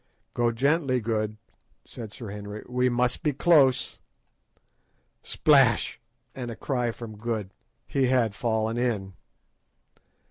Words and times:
"Go 0.33 0.51
gently, 0.51 0.99
Good," 0.99 1.37
said 1.85 2.11
Sir 2.11 2.31
Henry, 2.31 2.63
"we 2.67 2.89
must 2.89 3.21
be 3.21 3.33
close." 3.33 3.99
Splash! 5.21 6.01
and 6.33 6.49
a 6.49 6.55
cry 6.55 6.89
from 6.89 7.15
Good. 7.15 7.53
He 7.85 8.07
had 8.07 8.33
fallen 8.33 8.79
in. 8.79 9.13